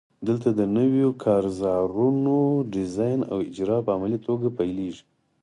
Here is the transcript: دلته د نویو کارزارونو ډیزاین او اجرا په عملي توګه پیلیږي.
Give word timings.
دلته 0.27 0.49
د 0.59 0.61
نویو 0.77 1.09
کارزارونو 1.23 2.37
ډیزاین 2.73 3.19
او 3.31 3.37
اجرا 3.49 3.77
په 3.85 3.91
عملي 3.97 4.19
توګه 4.27 4.47
پیلیږي. 4.57 5.03